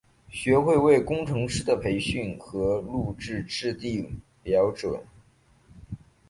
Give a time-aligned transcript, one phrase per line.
[0.31, 4.99] 学会为工程师的培训和录取制定标准。